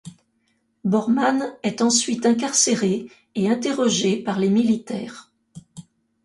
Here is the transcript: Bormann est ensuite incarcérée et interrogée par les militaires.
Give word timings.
Bormann 0.83 1.55
est 1.61 1.79
ensuite 1.83 2.25
incarcérée 2.25 3.05
et 3.35 3.51
interrogée 3.51 4.17
par 4.23 4.39
les 4.39 4.49
militaires. 4.49 5.29